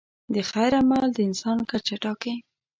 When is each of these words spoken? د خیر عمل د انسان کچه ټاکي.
د 0.33 0.35
خیر 0.51 0.73
عمل 0.81 1.05
د 1.13 1.17
انسان 1.27 1.57
کچه 1.69 1.95
ټاکي. 2.03 2.35